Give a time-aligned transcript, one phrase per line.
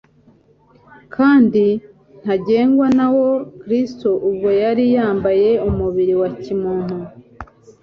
[1.15, 1.65] kandi
[2.21, 3.29] ntagengwa na wo.
[3.61, 6.97] Kristo ubwo yari yambaye umubiri wa kimuntu